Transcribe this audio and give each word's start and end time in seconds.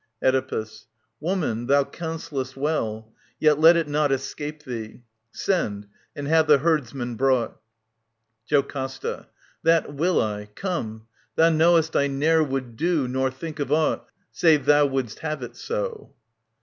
Oedipus. 0.23 0.87
Woman, 1.19 1.67
thou 1.67 1.83
counsellest 1.83 2.57
well. 2.57 3.13
Yet 3.39 3.59
let 3.59 3.77
it 3.77 3.87
not 3.87 4.11
Escape 4.11 4.63
thee. 4.63 5.03
Send 5.29 5.85
and 6.15 6.27
have 6.27 6.47
the 6.47 6.57
herdsman 6.57 7.13
brought. 7.13 7.57
JOCASTA. 8.47 9.27
That 9.61 9.93
will 9.93 10.19
I.— 10.19 10.45
Come. 10.55 11.05
Thou 11.35 11.49
knowest 11.51 11.95
I 11.95 12.07
ne'er 12.07 12.43
would 12.43 12.75
do 12.77 13.07
Nor 13.07 13.29
think 13.29 13.59
of 13.59 13.71
aught, 13.71 14.09
save 14.31 14.65
thou 14.65 14.87
wouldst 14.87 15.19
have 15.19 15.43
it 15.43 15.55
so. 15.55 16.11